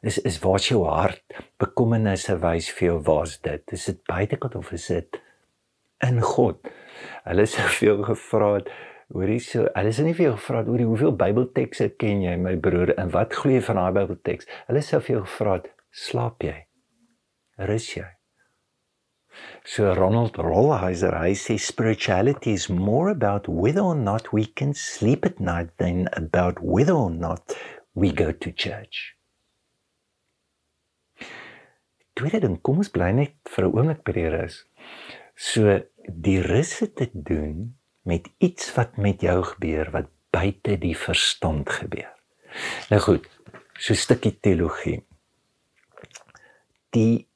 Is 0.02 0.18
is 0.18 0.38
waar 0.42 0.60
jou 0.62 0.82
hart 0.86 1.38
bekommernisse 1.62 2.36
wys 2.42 2.68
vir 2.74 2.90
jou 2.90 2.98
waar's 3.06 3.38
dit? 3.42 3.62
Is 3.72 3.86
dit 3.90 4.02
buitekant 4.10 4.58
of 4.58 4.72
is 4.76 4.88
dit 4.92 5.20
in 6.04 6.20
God? 6.20 6.60
Hulle 7.24 7.46
sê 7.48 7.64
vir 7.78 7.88
jou 7.88 7.96
gevra 8.10 8.52
het 8.58 8.70
Hoorie 9.14 9.38
so, 9.38 9.68
hulle 9.76 9.92
sê 9.94 10.02
nie 10.02 10.16
vir 10.18 10.30
jou 10.30 10.34
gevra 10.34 10.64
het 10.64 10.68
oor 10.72 10.82
hoeveel 10.82 11.12
Bybeltekste 11.20 11.92
ken 11.94 12.24
jy 12.24 12.34
my 12.42 12.56
broer 12.58 12.90
en 12.98 13.12
wat 13.14 13.36
glo 13.38 13.54
jy 13.54 13.62
van 13.68 13.78
daai 13.78 13.94
Bybelteks? 14.00 14.48
Hulle 14.66 14.82
sê 14.82 14.98
vir 14.98 15.14
jou 15.14 15.22
gevra 15.28 15.58
het, 15.60 15.68
slaap 15.94 16.42
jy? 16.42 16.56
Rus 17.70 17.86
jy? 17.94 18.08
So 19.62 19.92
Ronald 19.94 20.40
Rolheiser, 20.42 21.14
hy 21.14 21.36
sê 21.38 21.58
spirituality 21.60 22.56
is 22.56 22.66
more 22.72 23.12
about 23.12 23.46
whether 23.46 23.84
or 23.84 23.94
not 23.94 24.32
we 24.32 24.46
can 24.46 24.74
sleep 24.74 25.26
at 25.26 25.38
night 25.38 25.70
than 25.78 26.08
about 26.12 26.58
whether 26.62 26.96
or 26.96 27.10
not 27.10 27.54
we 27.94 28.10
go 28.10 28.32
to 28.32 28.50
church. 28.50 29.14
Tweede 32.16 32.40
ding, 32.42 32.58
kom 32.64 32.80
ons 32.82 32.90
bly 32.90 33.12
net 33.12 33.36
vir 33.54 33.66
'n 33.66 33.72
oomblik 33.76 34.02
by 34.02 34.12
die 34.18 34.28
rus. 34.34 34.64
So 35.36 35.82
die 36.08 36.40
rus 36.42 36.78
het 36.80 36.96
te 36.96 37.10
doen 37.12 37.75
met 38.06 38.28
iets 38.38 38.70
wat 38.76 38.96
met 38.96 39.20
jou 39.24 39.40
gebeur 39.52 39.90
wat 39.94 40.10
buite 40.34 40.78
die 40.78 40.96
verstand 40.96 41.70
gebeur. 41.80 42.12
Nou 42.90 43.00
goed, 43.02 43.26
so 43.78 43.92
'n 43.92 43.96
stukkie 43.96 44.38
teologie. 44.40 45.02
Die 46.90 47.26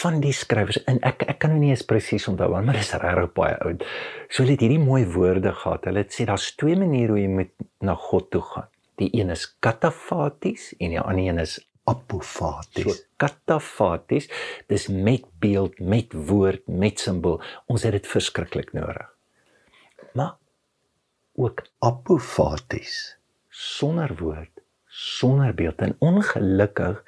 van 0.00 0.20
die 0.20 0.32
skrywers 0.32 0.80
en 0.88 1.00
ek 1.04 1.26
ek 1.28 1.38
kan 1.38 1.50
nou 1.50 1.60
nie 1.60 1.70
eens 1.70 1.84
presies 1.84 2.28
onthou 2.28 2.48
maar 2.50 2.72
dit 2.72 2.80
is 2.80 2.92
regtig 2.92 3.32
baie 3.36 3.58
oud. 3.60 3.84
So 4.28 4.42
hulle 4.42 4.54
het 4.56 4.64
hierdie 4.64 4.80
mooi 4.80 5.04
woorde 5.04 5.52
gehad. 5.52 5.84
Hulle 5.84 5.98
het 5.98 6.14
sê 6.14 6.24
daar's 6.24 6.54
twee 6.56 6.76
maniere 6.76 7.12
hoe 7.12 7.20
jy 7.20 7.28
moet 7.28 7.52
na 7.80 7.94
God 7.94 8.30
toe 8.30 8.42
gaan. 8.42 8.68
Die 8.96 9.10
een 9.12 9.30
is 9.30 9.44
katafaties 9.60 10.74
en 10.78 10.90
die 10.90 11.00
ander 11.00 11.24
een 11.24 11.38
is 11.38 11.58
apofaties. 11.84 12.84
So 12.84 13.04
katafaties, 13.16 14.28
dis 14.68 14.88
met 14.88 15.24
beeld, 15.40 15.78
met 15.80 16.12
woord, 16.12 16.66
met 16.66 17.00
simbool. 17.00 17.42
Ons 17.66 17.82
het 17.82 17.92
dit 17.92 18.06
verskriklik 18.06 18.72
nodig. 18.72 19.17
Maar 20.12 20.36
ook 21.38 21.66
apofaties 21.78 23.16
sonder 23.48 24.14
woord, 24.18 24.62
sonder 24.86 25.54
beeld 25.54 25.82
en 25.84 25.96
ongelukkig 25.98 27.02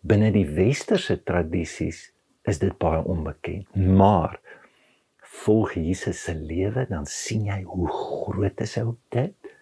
binne 0.00 0.32
die 0.34 0.46
westerse 0.56 1.20
tradisies 1.22 2.10
is 2.48 2.58
dit 2.58 2.74
baie 2.78 3.04
onbekend. 3.04 3.68
Maar 3.76 4.40
volg 5.42 5.74
Jesus 5.78 6.22
se 6.26 6.34
lewe 6.34 6.86
dan 6.90 7.06
sien 7.08 7.46
jy 7.48 7.62
hoe 7.66 7.88
groot 7.88 8.60
is 8.60 8.76
hy 8.78 8.84
op 8.90 8.98
dit 9.14 9.52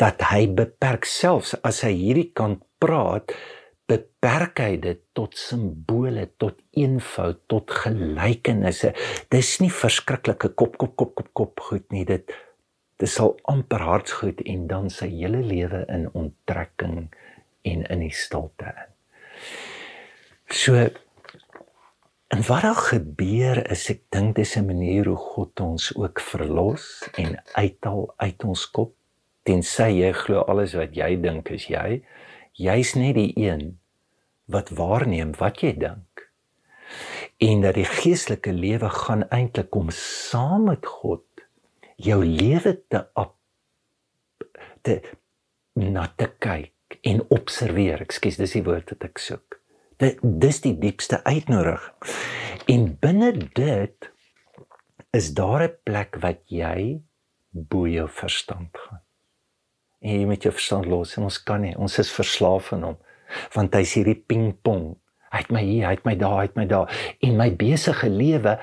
dat 0.00 0.22
hy 0.30 0.46
beperk 0.56 1.04
selfs 1.08 1.56
as 1.66 1.82
hy 1.84 1.92
hierdie 1.92 2.30
kan 2.36 2.60
praat 2.80 3.34
beperk 3.90 4.62
hy 4.62 4.76
dit 4.82 5.00
tot 5.16 5.34
simbole 5.38 6.28
tot 6.40 6.60
eenvoud 6.78 7.42
tot 7.50 7.72
gelykenisse? 7.82 8.92
Dis 9.32 9.56
nie 9.62 9.72
verskriklike 9.74 10.52
kop 10.54 10.78
kop 10.80 10.94
kop 10.96 11.16
kop 11.18 11.32
kop 11.34 11.64
goed 11.70 11.86
nie. 11.94 12.06
Dit 12.08 12.30
dis 13.00 13.16
sal 13.16 13.34
amper 13.48 13.82
hartsgoed 13.86 14.42
en 14.44 14.66
dan 14.70 14.90
sy 14.92 15.08
hele 15.10 15.42
lewe 15.42 15.82
in 15.88 16.06
onttrekking 16.12 17.08
en 17.66 17.84
in 17.86 18.02
die 18.04 18.14
stilte 18.14 18.70
in. 18.70 18.90
So 20.50 20.76
en 22.30 22.44
wat 22.46 22.62
daar 22.62 22.78
gebeur 22.92 23.64
is 23.72 23.88
ek 23.90 24.06
dink 24.14 24.36
dis 24.36 24.56
'n 24.56 24.66
manier 24.66 25.06
hoe 25.10 25.16
God 25.16 25.60
ons 25.60 25.90
ook 25.96 26.20
verlos 26.20 27.08
en 27.18 27.38
uithaal 27.54 28.14
uit 28.16 28.44
ons 28.44 28.66
kop. 28.70 28.94
Tensy 29.42 29.90
jy 30.02 30.12
glo 30.12 30.44
alles 30.46 30.74
wat 30.74 30.94
jy 30.94 31.16
dink 31.16 31.50
is 31.50 31.66
jy 31.66 32.02
jy's 32.60 32.94
net 32.94 33.14
die 33.16 33.32
een 33.36 33.79
wat 34.54 34.72
waarneem 34.80 35.34
wat 35.38 35.62
jy 35.64 35.74
dink 35.78 36.26
en 37.40 37.62
dat 37.64 37.78
die 37.78 37.88
geestelike 37.88 38.52
lewe 38.52 38.90
gaan 38.90 39.24
eintlik 39.30 39.76
om 39.76 39.92
saam 39.94 40.68
met 40.70 40.86
God 40.86 41.24
jou 41.96 42.20
lewe 42.24 42.74
te 42.88 43.04
op 43.14 43.36
te 44.82 45.00
na 45.78 46.08
te 46.16 46.28
kyk 46.38 47.00
en 47.06 47.22
observeer 47.30 48.02
ekskuus 48.04 48.40
dis 48.40 48.58
die 48.58 48.66
woord 48.66 48.92
wat 48.94 49.08
ek 49.10 49.22
soek 49.22 49.60
Dit 50.00 50.20
dis 50.22 50.62
die 50.64 50.76
diepste 50.80 51.20
uitnodiging. 51.24 52.14
En 52.72 52.86
binne 53.02 53.32
dit 53.56 54.10
is 55.16 55.34
daar 55.36 55.62
'n 55.66 55.76
plek 55.84 56.16
wat 56.24 56.40
jy 56.46 57.02
bo 57.50 57.86
jou 57.86 58.08
verstand 58.08 58.70
gaan. 58.72 59.02
En 60.00 60.20
jy 60.20 60.26
met 60.26 60.42
jou 60.42 60.52
verstand 60.52 60.86
los 60.86 61.16
en 61.16 61.22
ons 61.22 61.42
kan 61.42 61.60
nie, 61.60 61.76
ons 61.76 61.98
is 61.98 62.12
verslaaf 62.12 62.72
aan 62.72 62.82
hom. 62.82 62.98
Want 63.54 63.74
hy's 63.74 63.94
hierdie 63.98 64.18
pingpong. 64.18 64.94
Hy 65.30 65.42
het 65.44 65.52
my 65.54 65.62
hier, 65.62 65.86
hy 65.86 65.94
het 65.94 66.06
my 66.08 66.16
daar, 66.18 66.38
hy 66.40 66.48
het 66.48 66.58
my 66.58 66.66
daar. 66.70 66.90
En 67.22 67.36
my 67.38 67.50
besige 67.56 68.10
lewe 68.10 68.56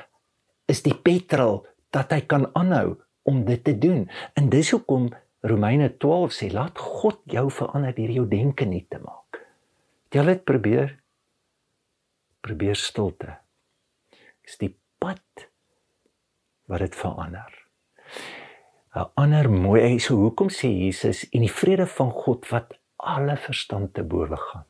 is 0.68 0.84
die 0.84 0.96
petrol 0.96 1.64
dat 1.96 2.12
hy 2.12 2.22
kan 2.28 2.50
aanhou 2.60 2.98
om 3.28 3.44
dit 3.48 3.64
te 3.64 3.76
doen. 3.78 4.06
En 4.36 4.50
dis 4.52 4.72
hoekom 4.76 5.10
Romeine 5.48 5.90
12 5.98 6.34
sê 6.34 6.50
laat 6.52 6.80
God 6.80 7.22
jou 7.32 7.48
verander 7.54 7.96
deur 7.96 8.14
jou 8.20 8.26
denke 8.28 8.68
nie 8.68 8.84
te 8.90 9.00
maak. 9.04 9.44
Jy 10.12 10.24
het 10.28 10.44
probeer 10.48 10.98
probeer 12.48 12.80
stilte. 12.80 13.38
Is 14.48 14.56
die 14.62 14.72
pad 15.04 15.48
wat 16.68 16.84
dit 16.84 16.96
verander. 16.96 17.52
'n 18.96 19.12
Ander 19.16 19.50
mooi 19.52 20.00
so 20.00 20.16
hoekom 20.16 20.50
sê 20.50 20.70
Jesus 20.72 21.26
en 21.30 21.44
die 21.46 21.52
vrede 21.52 21.86
van 21.86 22.12
God 22.12 22.48
wat 22.50 22.74
alle 22.98 23.38
verstand 23.38 23.94
te 23.94 24.04
bowe 24.04 24.38
gaan. 24.38 24.66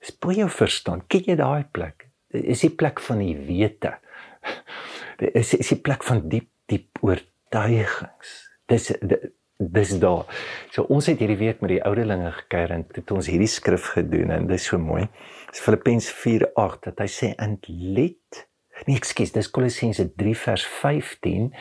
Dis 0.00 0.14
bo 0.20 0.32
jou 0.34 0.48
verstand. 0.52 1.06
Kyk 1.08 1.30
jy 1.30 1.36
daai 1.40 1.64
plek. 1.72 2.08
Dit 2.34 2.44
is 2.54 2.64
die 2.66 2.72
plek 2.74 3.00
van 3.04 3.22
die 3.24 3.36
wete. 3.48 3.96
Dit 5.20 5.36
is 5.38 5.54
is 5.54 5.68
die 5.70 5.78
plek 5.78 6.02
van 6.04 6.24
diep 6.28 6.50
diep 6.66 6.98
oortuigings. 7.06 8.32
Dis 8.66 8.90
dis 9.58 9.92
daar. 10.02 10.24
So 10.74 10.82
ons 10.90 11.06
het 11.06 11.20
hierdie 11.22 11.38
week 11.38 11.60
met 11.62 11.70
die 11.70 11.82
ouderlinge 11.86 12.32
gekuier 12.40 12.74
en 12.74 12.82
het 12.96 13.12
ons 13.14 13.28
hierdie 13.30 13.48
skrif 13.48 13.92
gedoen 13.94 14.32
en 14.34 14.48
dis 14.50 14.66
so 14.66 14.80
mooi. 14.82 15.06
Dis 15.52 15.62
Filippense 15.62 16.10
4:8 16.10 16.88
dat 16.88 16.98
hy 17.04 17.08
sê 17.08 17.30
and 17.38 17.68
let 17.68 18.44
Nee, 18.88 18.98
ekskuus, 18.98 19.32
dis 19.32 19.50
Kolossense 19.54 20.08
3 20.18 20.34
vers 20.34 20.66
15. 20.80 21.52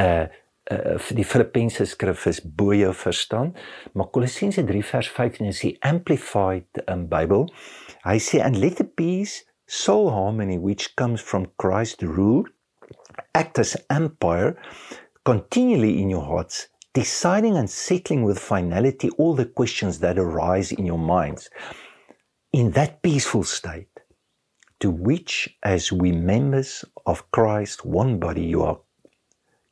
Uh 0.00 0.24
uh 0.70 0.98
die 1.16 1.24
Filippense 1.24 1.86
skrif 1.86 2.26
is 2.26 2.40
bo 2.40 2.72
jou 2.72 2.92
verstand, 2.94 3.56
maar 3.92 4.10
Kolossense 4.10 4.64
3 4.64 4.82
vers 4.82 5.08
15 5.08 5.46
is 5.46 5.60
die 5.60 5.76
amplified 5.80 6.84
um, 6.86 7.06
Bible. 7.08 7.48
Hy 8.04 8.18
sê 8.18 8.40
and 8.44 8.56
let 8.56 8.76
the 8.80 8.84
peace 8.84 9.44
soul 9.66 10.10
harmony 10.10 10.58
which 10.58 10.94
comes 10.96 11.20
from 11.20 11.50
Christ 11.56 12.02
rule 12.02 12.44
act 13.34 13.58
as 13.58 13.76
empire 13.90 14.56
continually 15.24 16.00
in 16.02 16.10
your 16.10 16.24
hearts 16.24 16.68
deciding 16.94 17.56
and 17.56 17.68
settling 17.68 18.22
with 18.22 18.38
finality 18.38 19.10
all 19.18 19.34
the 19.34 19.44
questions 19.44 19.98
that 19.98 20.16
arise 20.16 20.72
in 20.72 20.86
your 20.86 20.98
minds. 20.98 21.50
In 22.52 22.70
that 22.70 23.02
peaceful 23.02 23.42
state, 23.42 23.90
to 24.78 24.90
which, 24.90 25.58
as 25.62 25.90
we 25.92 26.12
members 26.12 26.84
of 27.04 27.30
Christ, 27.32 27.84
one 27.84 28.18
body, 28.18 28.44
you 28.44 28.62
are, 28.62 28.78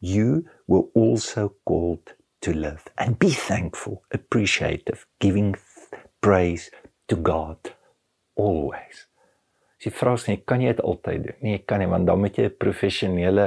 you 0.01 0.47
were 0.73 0.89
also 0.95 1.55
called 1.65 2.15
to 2.41 2.53
live. 2.53 2.85
And 2.97 3.19
be 3.19 3.31
thankful, 3.31 4.03
appreciative, 4.11 5.07
giving 5.21 5.57
praise 6.21 6.71
to 7.09 7.17
God 7.17 7.59
always. 8.35 9.07
As 9.77 9.89
jy 9.89 9.93
vra 9.99 10.15
sê, 10.21 10.39
kan 10.47 10.63
jy 10.63 10.73
dit 10.73 10.81
altyd 10.87 11.27
doen? 11.27 11.39
Nee, 11.43 11.61
kan 11.67 11.83
nie, 11.83 11.91
want 11.91 12.07
dan 12.07 12.23
moet 12.23 12.39
jy 12.39 12.47
'n 12.49 12.59
professionele 12.65 13.47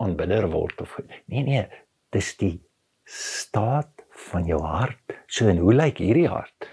aanbidder 0.00 0.48
word 0.48 0.80
of 0.80 0.98
Nee, 1.28 1.44
nee, 1.44 1.66
dis 2.10 2.36
die 2.40 2.56
staat 3.04 3.92
van 4.32 4.46
jou 4.46 4.62
hart. 4.62 5.14
So 5.28 5.48
en 5.48 5.58
hoe 5.58 5.74
lyk 5.74 6.00
hierdie 6.00 6.28
hart? 6.28 6.68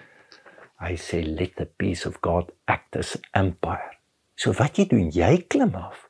Hy 0.79 0.95
sê 0.95 1.21
let 1.25 1.55
the 1.57 1.65
peace 1.65 2.07
of 2.07 2.21
God 2.21 2.51
act 2.65 2.95
as 2.95 3.17
empire. 3.33 3.97
So 4.35 4.53
wat 4.53 4.77
jy 4.77 4.85
doen, 4.87 5.11
jy 5.11 5.45
klim 5.49 5.75
af. 5.75 6.07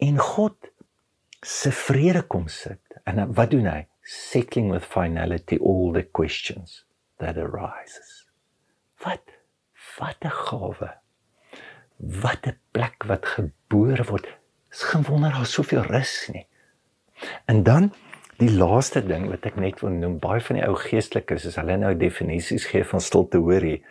En 0.00 0.18
God 0.18 0.56
se 1.44 1.70
vrede 1.72 2.22
kom 2.22 2.48
sit. 2.48 2.80
En 3.04 3.20
wat 3.36 3.52
doen 3.52 3.68
hy? 3.68 3.84
Settling 4.04 4.72
with 4.72 4.84
finality 4.84 5.58
all 5.60 5.92
the 5.92 6.04
questions 6.16 6.84
that 7.20 7.36
arises. 7.36 8.24
Wat 9.04 9.34
Wat 9.98 10.24
'n 10.24 10.30
gawe. 10.30 10.90
Wat 11.96 12.46
'n 12.46 12.58
plek 12.70 13.04
wat 13.06 13.26
gebore 13.26 14.04
word. 14.04 14.26
Dis 14.70 14.82
geen 14.82 15.02
wonder 15.02 15.32
daar 15.32 15.46
soveel 15.46 15.82
rus 15.82 16.28
nie. 16.32 16.46
En 17.44 17.62
dan 17.62 17.92
die 18.36 18.50
laaste 18.50 19.06
ding 19.06 19.28
wat 19.30 19.46
ek 19.46 19.56
net 19.56 19.80
wil 19.80 19.90
noem, 19.90 20.18
baie 20.18 20.40
van 20.40 20.56
die 20.56 20.66
ou 20.66 20.74
geestelikes 20.74 21.44
is 21.44 21.56
hulle 21.56 21.76
nou 21.76 21.94
definisies 21.96 22.66
gee 22.66 22.84
van 22.84 23.00
stilte 23.00 23.38
hoorie. 23.38 23.84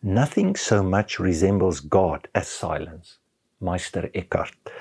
Nothing 0.00 0.56
so 0.56 0.82
much 0.82 1.18
resembles 1.18 1.80
God 1.88 2.28
as 2.32 2.58
silence. 2.58 3.18
Meister 3.58 4.14
Eckhart. 4.14 4.72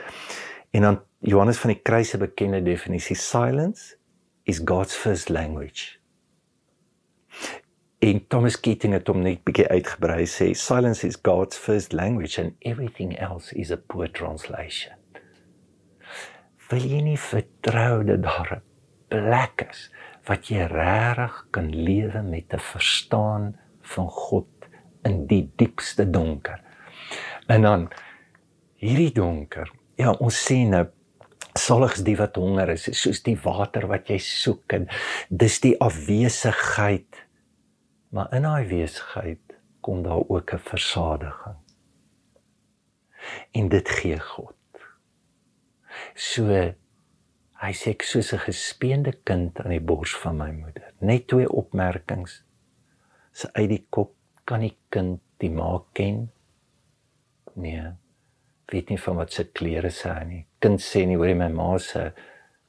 En 0.72 0.82
dan 0.82 1.02
Johannes 1.20 1.58
van 1.58 1.72
die 1.74 1.82
Kruis 1.82 2.12
se 2.14 2.18
bekende 2.22 2.60
definisie 2.62 3.16
silence 3.18 3.96
is 4.46 4.62
God's 4.66 4.96
first 4.96 5.30
language. 5.30 5.98
En 8.00 8.22
Thomas 8.28 8.60
Keating 8.60 8.94
het 8.94 9.08
hom 9.10 9.24
net 9.26 9.42
bietjie 9.48 9.66
uitgebrei 9.72 10.28
sê 10.30 10.52
silence 10.54 11.02
is 11.08 11.18
God's 11.26 11.58
first 11.58 11.96
language 11.98 12.38
and 12.38 12.54
everything 12.62 13.16
else 13.18 13.50
is 13.58 13.72
a 13.74 13.80
poor 13.82 14.12
translation. 14.14 14.94
Wil 16.70 16.86
jy 16.86 17.00
nie 17.02 17.18
vertrou 17.18 18.04
dat 18.06 18.22
daar 18.22 18.52
'n 18.60 18.62
plek 19.10 19.66
is 19.72 19.90
wat 20.30 20.52
jy 20.52 20.68
regtig 20.70 21.48
kan 21.52 21.72
lewe 21.74 22.22
met 22.22 22.54
'n 22.54 22.60
verstaan 22.60 23.58
van 23.82 24.10
God 24.10 24.70
in 25.04 25.26
die 25.26 25.50
diepste 25.56 26.10
donker. 26.10 26.62
En 27.48 27.62
dan 27.62 27.90
hierdie 28.76 29.12
donker. 29.12 29.72
Ja, 29.96 30.12
ons 30.12 30.44
sien 30.46 30.70
nou 30.70 30.86
saligs 31.60 32.04
die 32.06 32.16
wat 32.20 32.38
honger 32.40 32.74
is, 32.74 32.88
soos 32.98 33.22
die 33.26 33.38
water 33.44 33.88
wat 33.92 34.10
jy 34.12 34.18
soek 34.24 34.74
en 34.78 34.88
dis 35.30 35.60
die 35.64 35.76
afwesigheid. 35.84 37.24
Maar 38.16 38.32
in 38.38 38.48
daai 38.48 38.66
afwesigheid 38.66 39.58
kom 39.86 40.04
daar 40.04 40.24
ook 40.28 40.54
'n 40.54 40.60
versadiging. 40.60 41.60
En 43.52 43.70
dit 43.70 43.90
gee 43.90 44.20
God. 44.20 44.56
So 46.16 46.44
hy 47.62 47.74
sê 47.74 47.90
ek 47.90 48.04
soos 48.04 48.34
'n 48.34 48.40
gespeende 48.40 49.14
kind 49.24 49.60
aan 49.60 49.72
die 49.72 49.82
bors 49.82 50.16
van 50.16 50.38
my 50.38 50.52
moeder. 50.52 50.94
Net 51.00 51.28
twee 51.28 51.50
opmerkings. 51.50 52.44
Sy 53.32 53.48
uit 53.54 53.70
die 53.70 53.86
kop 53.90 54.16
kan 54.46 54.60
die 54.60 54.78
kind 54.90 55.22
die 55.38 55.50
ma 55.50 55.84
ken? 55.94 56.32
Nee 57.54 57.94
weet 58.72 58.90
nie 58.90 59.00
van 59.00 59.16
wat 59.16 59.32
se 59.34 59.46
klere 59.46 59.92
sy 59.94 60.14
het 60.20 60.28
nie. 60.28 60.42
Kind 60.64 60.84
sê 60.84 61.06
nie 61.08 61.18
hoor 61.20 61.32
jy 61.32 61.38
my 61.40 61.50
ma 61.54 61.70
se 61.80 62.12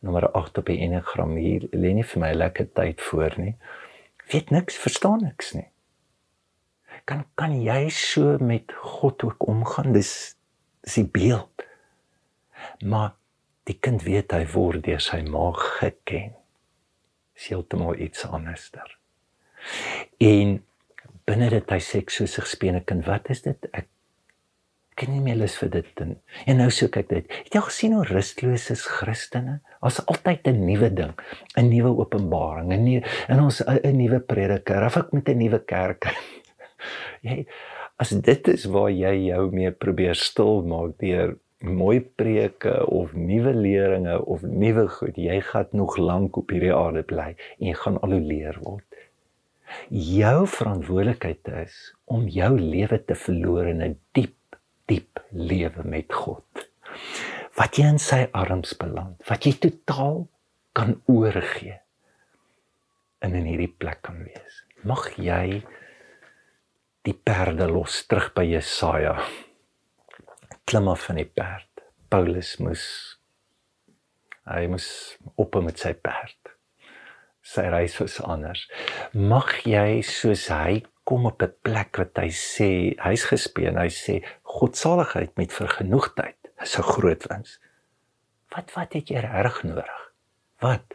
nommer 0.07 0.28
8 0.31 0.61
op 0.61 0.71
die 0.71 0.78
Enneagram 0.85 1.35
hier 1.37 1.67
lê 1.73 1.93
nie 1.97 2.07
vir 2.07 2.23
my 2.23 2.33
lekker 2.37 2.71
tyd 2.78 3.02
voor 3.02 3.35
nie. 3.40 3.55
Weet 4.33 4.52
niks, 4.55 4.78
verstaan 4.78 5.25
niks 5.25 5.55
nie. 5.57 5.67
Kan 7.09 7.25
kan 7.40 7.55
jy 7.64 7.88
so 7.95 8.37
met 8.38 8.73
God 8.73 9.25
ook 9.25 9.49
omgaan? 9.49 9.93
Dis 9.97 10.37
dis 10.85 11.00
die 11.00 11.09
beeld. 11.19 11.64
Maar 12.85 13.14
die 13.69 13.76
kind 13.81 14.05
weet 14.07 14.33
hy 14.33 14.45
word 14.52 14.85
deur 14.87 15.02
sy 15.02 15.23
ma 15.26 15.50
geken. 15.57 16.35
Dis 17.35 17.50
heeltemal 17.50 17.99
iets 17.99 18.25
anderster. 18.26 18.95
En 20.23 20.59
binne 21.28 21.50
dit 21.52 21.71
hy 21.75 21.81
sê 21.85 22.02
ek 22.05 22.11
soos 22.11 22.38
'n 22.38 22.47
gespeene 22.47 22.81
kind, 22.85 23.05
wat 23.07 23.31
is 23.31 23.43
dit? 23.43 23.69
Ek 23.73 23.88
ek 24.99 25.09
nie 25.09 25.21
meer 25.23 25.38
lus 25.38 25.55
vir 25.61 25.71
dit 25.71 26.00
nie. 26.02 26.19
En 26.50 26.59
nou 26.59 26.69
soek 26.75 26.97
ek 26.97 27.09
dit. 27.12 27.35
Het 27.47 27.55
jy 27.55 27.62
gesien 27.69 27.95
hoe 27.95 28.05
rusteloos 28.09 28.71
is 28.75 28.83
Christene? 28.90 29.61
Ons 29.81 30.00
altyd 30.07 30.49
'n 30.50 30.67
nuwe 30.67 30.90
ding, 30.90 31.14
'n 31.57 31.71
nuwe 31.71 31.95
openbaring, 32.02 32.73
'n 32.73 32.85
nuwe 32.85 33.02
in 33.28 33.40
ons 33.40 33.62
'n 33.62 33.97
nuwe 33.97 34.21
prediker, 34.21 34.85
of 34.85 34.97
ek 34.97 35.12
met 35.12 35.28
'n 35.28 35.38
nuwe 35.38 35.61
kerk. 35.64 36.11
jy 37.23 37.47
as 37.99 38.11
dit 38.11 38.49
is 38.49 38.64
waar 38.67 38.90
jy 38.90 39.14
jou 39.31 39.50
mee 39.50 39.71
probeer 39.71 40.14
stil 40.14 40.62
maak 40.62 40.99
deur 40.99 41.37
mooi 41.61 42.00
preke 42.00 42.87
of 42.87 43.14
nuwe 43.14 43.52
leringe 43.52 44.19
of 44.25 44.43
nuwe 44.43 44.87
goed, 44.88 45.17
jy 45.17 45.40
gaan 45.40 45.67
nog 45.73 45.96
lank 45.99 46.37
op 46.37 46.51
hierdie 46.51 46.75
aarde 46.75 47.03
bly 47.03 47.35
en 47.59 47.66
jy 47.66 47.75
gaan 47.75 47.99
al 47.99 48.14
hoe 48.14 48.22
leer 48.22 48.59
word. 48.62 48.85
Jou 49.90 50.46
verantwoordelikheid 50.46 51.51
is 51.64 51.75
om 52.07 52.29
jou 52.31 52.53
lewe 52.59 52.99
te 53.05 53.14
verloor 53.14 53.66
in 53.66 53.83
'n 53.83 53.99
diep 54.14 54.38
diep 54.88 55.20
lewe 55.31 55.85
met 55.85 56.12
God. 56.14 56.64
Wat 57.59 57.79
jy 57.79 57.88
in 57.92 58.01
sy 58.03 58.24
arms 58.37 58.74
beland, 58.79 59.20
wat 59.29 59.46
jy 59.46 59.55
totaal 59.61 60.24
kan 60.77 60.96
oorgee 61.11 61.81
en 63.24 63.35
in 63.35 63.48
hierdie 63.51 63.72
plek 63.81 64.05
kan 64.07 64.20
wees. 64.22 64.62
Mag 64.87 65.11
jy 65.18 65.61
die 67.07 67.14
perde 67.14 67.66
los 67.70 68.05
terug 68.07 68.31
by 68.37 68.44
Jesaja. 68.46 69.16
Klim 70.68 70.90
af 70.92 71.09
van 71.09 71.18
die 71.18 71.27
perd. 71.27 71.66
Paulus 72.12 72.57
moes 72.62 72.85
hy 74.48 74.64
moes 74.70 74.88
op 75.37 75.59
met 75.64 75.81
sy 75.81 75.92
perd. 75.92 76.55
Sy 77.44 77.64
reis 77.72 77.96
was 78.01 78.18
anders. 78.24 78.66
Mag 79.12 79.51
jy 79.68 80.01
soos 80.05 80.46
hy 80.53 80.83
kom 81.09 81.25
op 81.27 81.42
'n 81.42 81.55
plek 81.62 81.97
wat 81.97 82.21
hy 82.21 82.29
sê, 82.29 82.71
hy's 83.01 83.25
gespeen, 83.33 83.81
hy 83.81 83.88
sê 83.88 84.21
godsaligheid 84.42 85.33
met 85.40 85.53
vergenoegdheid 85.53 86.37
is 86.61 86.79
'n 86.79 86.83
groot 86.92 87.25
wins. 87.31 87.61
Wat 88.55 88.73
wat 88.75 88.92
het 88.92 89.09
jy 89.09 89.21
reg 89.21 89.62
nodig? 89.62 90.12
Wat? 90.61 90.87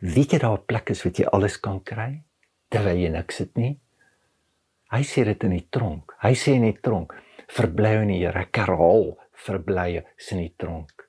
Wie 0.00 0.26
het 0.30 0.40
daar 0.40 0.58
'n 0.58 0.66
plek 0.66 0.90
is 0.90 1.04
wat 1.04 1.16
jy 1.18 1.26
alles 1.26 1.60
kan 1.60 1.82
kry 1.82 2.22
terwyl 2.68 2.96
jy 2.96 3.08
niks 3.08 3.38
het 3.38 3.56
nie? 3.56 3.78
Hy 4.90 5.02
sê 5.02 5.24
dit 5.24 5.44
in 5.44 5.50
die 5.50 5.66
tronk. 5.70 6.14
Hy 6.20 6.34
sê 6.34 6.52
in 6.54 6.62
die 6.62 6.80
tronk, 6.80 7.14
verbly 7.48 8.02
in 8.02 8.08
die 8.08 8.18
Here, 8.18 8.40
ek 8.40 8.56
herhaal, 8.56 9.18
verbly 9.32 10.04
in 10.30 10.38
die 10.38 10.54
tronk. 10.56 11.08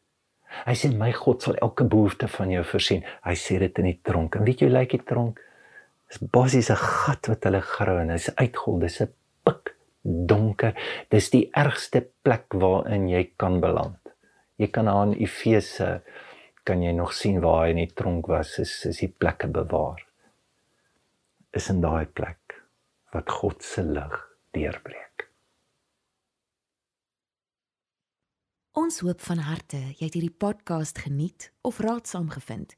Hy 0.65 0.73
sê 0.73 0.95
my 0.95 1.11
God 1.11 1.41
sal 1.41 1.55
elke 1.55 1.83
behoefte 1.83 2.27
van 2.27 2.49
jou 2.49 2.63
voorsien. 2.63 3.03
Hy 3.23 3.33
sê 3.33 3.59
dit 3.59 3.77
in 3.79 3.85
die 3.85 3.99
tronk. 4.03 4.35
En 4.35 4.43
weet 4.43 4.59
jy 4.59 4.67
hoe 4.67 4.77
lyk 4.77 4.89
die 4.89 5.03
tronk? 5.03 5.39
Dis 6.13 6.29
basies 6.29 6.69
'n 6.69 6.77
gat 6.77 7.27
wat 7.27 7.45
hulle 7.47 7.61
grawe 7.65 8.01
en 8.05 8.11
hy's 8.13 8.29
uitgehol. 8.37 8.79
Dis 8.85 9.01
'n 9.01 9.09
pik 9.45 9.73
donker. 10.03 10.73
Dis 11.09 11.29
die 11.33 11.49
ergste 11.51 12.05
plek 12.21 12.53
waarin 12.53 13.07
jy 13.09 13.33
kan 13.35 13.59
beland. 13.59 13.97
Jy 14.61 14.67
kan 14.67 14.87
aan 14.87 15.13
Efese 15.13 16.03
kan 16.63 16.83
jy 16.83 16.91
nog 16.91 17.13
sien 17.13 17.41
waar 17.41 17.65
hy 17.65 17.69
in 17.71 17.81
die 17.81 17.93
tronk 17.95 18.27
was. 18.27 18.59
Is 18.59 18.85
is 18.85 18.99
die 18.99 19.07
plekke 19.09 19.47
bewaar. 19.47 20.05
Is 21.51 21.69
in 21.69 21.81
daai 21.81 22.05
plek 22.05 22.61
wat 23.11 23.29
God 23.29 23.63
se 23.63 23.81
lig 23.81 24.15
deurbreek. 24.51 25.29
Ons 28.73 28.99
hoop 28.99 29.21
van 29.21 29.37
harte 29.37 29.77
jy 29.77 30.05
het 30.05 30.13
hierdie 30.13 30.37
podcast 30.37 30.97
geniet 30.97 31.51
of 31.61 31.79
raadsaam 31.79 32.29
gevind. 32.29 32.77